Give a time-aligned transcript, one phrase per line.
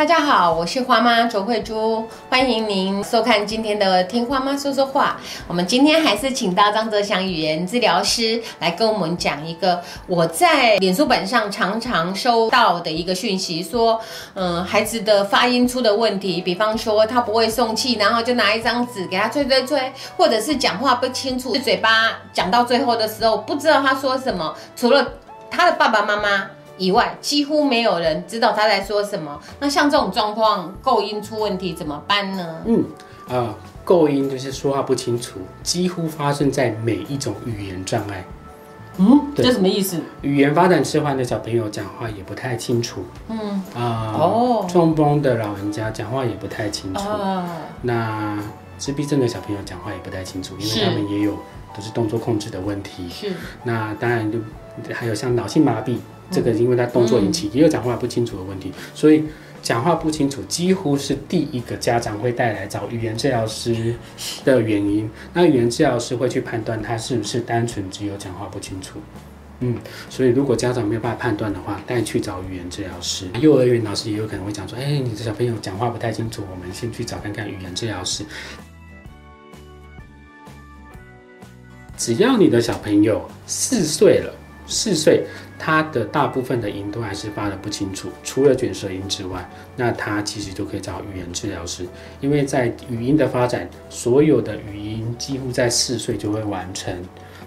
[0.00, 5.18] 大家好，我是花妈卓慧珠，欢迎您收看今天的《听花妈说说话》。
[5.46, 14.00] 我们今天还是请到张泽祥语言治疗师来跟我们讲一个我在脸书本上常常收到的一个讯息，说，
[14.32, 21.90] 嗯，孩子的发音出的问题，比方说他不会送气，然后就拿一张纸给他吹吹吹，或者是讲话不清楚，嘴巴
[22.32, 25.06] 讲到最后的时候不知道他说什么，除了
[25.50, 26.46] 他的爸爸妈妈。
[26.80, 29.38] 以外，几乎没有人知道他在说什么。
[29.60, 32.62] 那像这种状况，构音出问题怎么办呢？
[32.64, 32.84] 嗯，
[33.28, 33.54] 啊，
[33.84, 38.24] 构音就是说话不清楚，几乎发生在每一种语言障碍。
[38.96, 40.00] 嗯，这什么意思？
[40.22, 43.04] 语言发展迟缓的小朋友讲话也不太清楚。
[43.28, 47.00] 嗯啊，哦中风的老人家讲话也不太清楚。
[47.08, 47.46] 啊，
[47.82, 48.38] 那
[48.78, 51.32] 自闭症的小朋友讲话也不太清楚，因是为他们也有
[51.76, 53.06] 都是动作控制的问题。
[53.10, 53.32] 是
[53.64, 54.38] 那当然就
[54.94, 55.96] 还有像脑性麻痹，
[56.30, 59.24] 这个因为他动作引起，也有讲话不清楚的问题，所以
[59.62, 63.94] 讲话不清楚几乎是第一个家长会带来找语言治疗师
[64.44, 65.10] 的原因。
[65.34, 68.98] 那语言治疗师会去判断他是不是单纯只有讲话不清楚。
[69.62, 69.76] 嗯，
[70.08, 73.26] 所以如果家长没有办法判断的话，带去找语言治疗师。
[73.40, 78.24] 幼儿园老师也有可能会讲说，哎，你的小朋友讲话不太清楚，我们先去找看看语言治疗师。
[81.98, 84.34] 只要你的小朋友四岁了，
[84.66, 85.26] 四岁，
[85.62, 91.86] 他的大部分的音都还是发的不清楚，除了卷舌音之外，那他其实就可以找语言治疗师，
[92.18, 96.94] 因为在语音的发展，所有的语音几乎在四岁就会完成。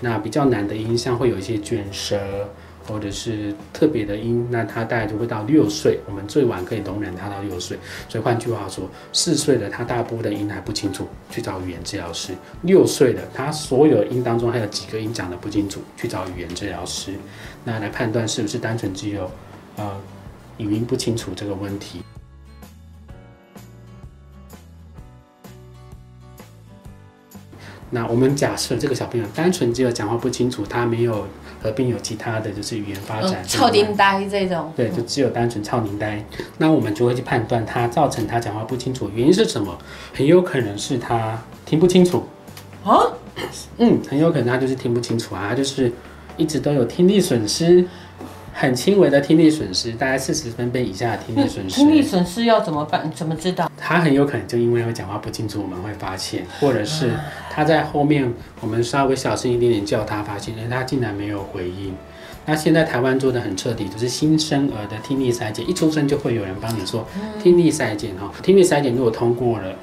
[0.00, 2.48] 那比较难的音，像会有一些卷舌，
[2.86, 7.78] 或者是特别的音，那他大概就会到六岁，我们最晚可以容忍他到六岁。
[8.08, 17.12] 所以换句话说，四岁的他大部分的音还不清楚，去找语言治疗师；六岁的他所有音当中还有几个音讲的不清楚，去找语言治疗师，
[17.64, 19.30] 那来判断是不是单纯只有
[19.76, 19.96] 呃
[20.58, 22.02] 语音不清楚这个问题。
[27.96, 31.26] 那我们假设这个小朋友单纯只有讲话不清楚，他没有
[31.62, 36.22] 合并有其他的就是语言发展嗯，，超丁丁呆这种，对，就只有单纯超龄呆，
[36.58, 39.78] 那我们就会去判断他造成他讲话不清楚原因是什么，
[40.12, 42.22] 很有可能是他听不清楚，
[42.84, 43.00] 啊，
[43.78, 45.90] 嗯，很有可能他就是听不清楚啊，他就是
[46.36, 47.82] 一直都有听力损失，
[48.58, 53.10] 很轻微的听力损失，大概四十分贝以下的听力损失，听力损失要怎么办？
[53.14, 53.70] 怎么知道？
[53.76, 57.12] 他很有可能就因为会讲话不清楚，我们会发现，或者是
[57.50, 61.94] 他在后面我们稍微小声一点点叫他，发现哎他竟然没有回应。
[62.46, 67.06] 那现在台湾做的很彻底，就是新生儿的听力筛检，一出生就会有人帮你做
[67.42, 68.32] 听力筛检哈。
[68.42, 69.74] 听力筛检如果通过了，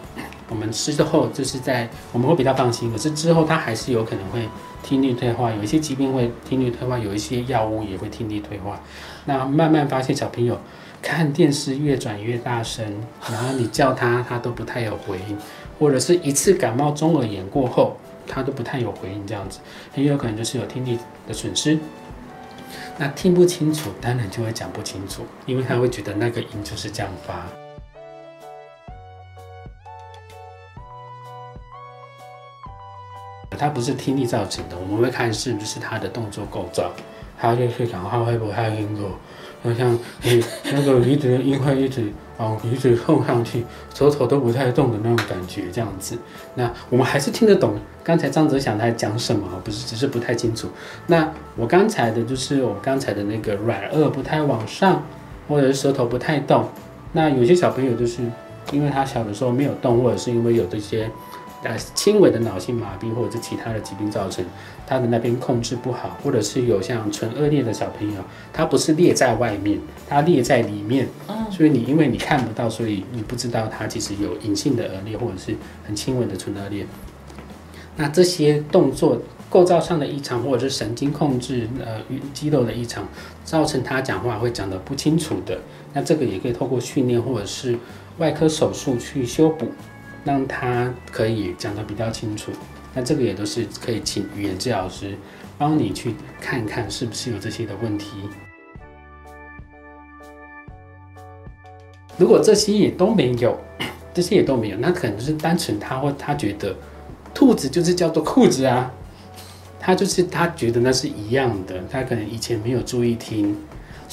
[0.53, 2.91] 我们吃之后就是在我们会比较放心。
[2.91, 4.47] 可是之后他还是有可能会
[4.84, 8.80] 听力退化，有一些疾病会听力退化，有一些药物也会听力退化。
[9.25, 10.59] 那慢慢发现小朋友
[11.02, 12.86] 看电视越转越大声，
[13.31, 15.36] 然后你叫他，他都不太有回应，
[15.80, 17.97] 或者是一次感冒中耳炎过后，
[18.28, 19.59] 他都不太有回应，这样子
[19.92, 21.80] 很有可能就是有听力的损失。
[23.00, 27.62] 那听不清楚，当然就会讲不清楚，因为他会觉得那个音就是这样发。
[33.58, 36.91] 它不是听力造成的，我们会看是不是他的动作构造，
[37.40, 39.12] 他就是讲话会不会音过，
[39.64, 46.18] 就像你那个鼻子的音会一直往鼻子碰上去，舌头都不太动的那种感觉，这样子。
[46.56, 50.68] 那我们还是听得懂刚才张泽祥他在讲什么，不是只是不太清楚。
[51.08, 55.03] 那我刚才的就是我刚才的那个软腭不太往上，
[55.47, 56.68] 或者是舌头不太动。
[57.13, 58.24] 那有些小朋友就是
[58.72, 61.09] 因为他小的时候没有动，或者是因为有这些
[61.63, 64.44] 呃轻微的脑性麻痹或者是其他的疾病造成
[64.85, 71.35] 他的那边控制不好，或者是有像唇腭裂的小朋友，他不是裂在外面，他裂在里面，嗯。
[71.51, 76.85] 所以你因为你看不到，所以你不知道他其实有隐性的腭裂或者是很轻微的唇腭裂。
[77.95, 82.01] 那这些动作构造上的异常，或者是神经控制呃
[82.34, 83.07] 肌肉的异常，
[83.44, 85.60] 造成他讲话会讲得不清楚的，
[85.94, 87.77] 那这个也可以透过训练或者是
[88.18, 89.68] 外科手术去修补，
[90.24, 92.52] 让他可以讲得比较清楚。
[92.94, 95.18] 那这个也都是可以请语言治疗师
[95.58, 98.18] 帮你去看看是不是有这些的问题。
[102.18, 103.60] 如果这些也都没有，
[104.14, 106.75] 这些也都没有，那可能就是单纯他或他觉得
[107.34, 108.92] 兔子就是叫做裤子啊，
[109.80, 113.58] 他就是他觉得那是一样的，他可能以前没有注意听，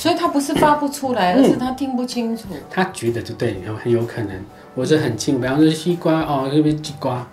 [0.01, 2.45] 所以他不是发不出来，嗯而是他听不清楚。
[2.71, 4.43] 他觉得就对，有很有可能，
[4.75, 7.29] 我是很近，比方说西瓜哦，这边西瓜，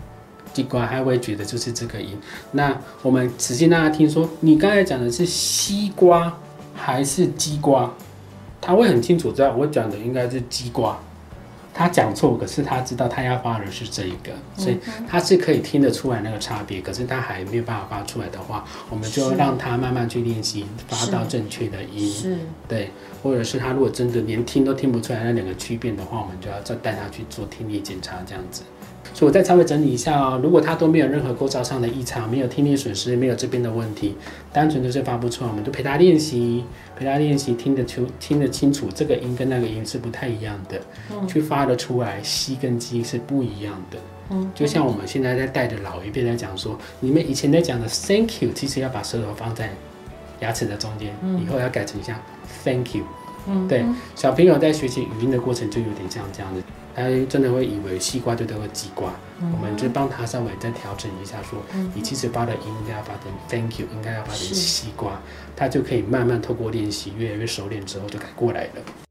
[0.54, 2.10] 西瓜，他会觉得就是这个音。
[2.52, 6.38] 那我们仔细让他听说，你刚才讲的是西瓜
[6.76, 7.90] 还是鸡瓜？
[8.60, 11.00] 他会很清楚知道我讲的应该是鸡瓜。
[11.78, 16.82] 他讲错，可是他知道他要发的是这一个，所以他是可以听得出来那个差别。
[16.82, 22.10] 可是他还没有办法发出来的话，我们就让他慢慢去练习发到正确的音。
[22.10, 22.38] 是，
[22.68, 22.90] 对，
[23.22, 28.64] 或者是他如果真的连听都听不出来那两个区别的话，我们就要再带他去做听力检查，这样子。
[29.18, 34.16] 所以我再稍微整理一下哦，如果他都没有任何构造上的异常，没有听力损失，没有这边的问题，
[34.54, 36.64] 单纯就是发不出来，我们就陪他练习，
[36.96, 40.80] 陪他练习听得出、听得清楚这个音跟那个音是不太一样的，
[41.28, 43.98] 去发得出来，吸跟鸡是不一样的。
[44.30, 49.72] 嗯，就像我们现在在带着老一辈在讲说，你们以前在讲的 thank you，其实要把舌头放在
[50.42, 51.12] 牙齿的中间，
[51.44, 52.16] 以后要改成像
[52.64, 53.04] thank you。
[53.48, 53.86] 嗯，对，
[54.16, 56.62] 小朋友在学习语音的过程就有点像这样子。
[56.96, 61.60] 他真的会以为西瓜就叫做鸡瓜，我们就帮他稍微再调整一下，说
[61.94, 65.22] 你七十八的音应该要发成 thank you，应该要发成西瓜，
[65.56, 69.07] 他就可以慢慢透过练习，越来越熟练之后就改过来了。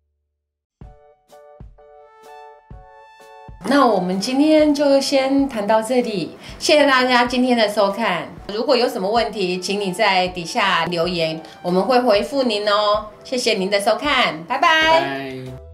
[3.69, 8.29] 那我们今天就先谈到这里，谢谢大家今天的收看。
[8.55, 13.07] 如果有什么问题，请你在底下留言，我们会回复您哦。
[13.25, 15.66] 谢谢您的收看，拜拜。